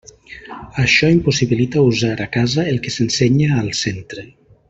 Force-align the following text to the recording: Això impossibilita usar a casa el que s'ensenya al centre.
Això 0.83 1.09
impossibilita 1.15 1.83
usar 1.91 2.11
a 2.25 2.27
casa 2.37 2.65
el 2.73 2.81
que 2.87 2.95
s'ensenya 2.97 3.53
al 3.61 3.71
centre. 3.85 4.27